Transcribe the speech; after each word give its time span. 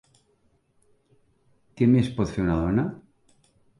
Què 1.81 1.91
més 1.93 2.11
pot 2.17 2.33
fer 2.33 2.47
una 2.49 2.57
dona? 2.63 2.87